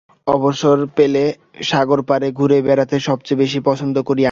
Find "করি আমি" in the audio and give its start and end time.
3.99-4.19